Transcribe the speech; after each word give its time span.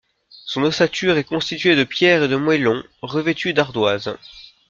Son 0.45 0.63
ossature 0.63 1.15
est 1.19 1.23
constituée 1.23 1.75
de 1.75 1.83
pierre 1.83 2.23
et 2.23 2.27
de 2.27 2.35
moellon, 2.35 2.83
revêtue 3.03 3.53
d'ardoise. 3.53 4.17